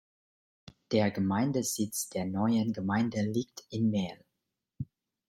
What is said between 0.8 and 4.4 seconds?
Der Gemeindesitz der neuen Gemeinde liegt in Mel.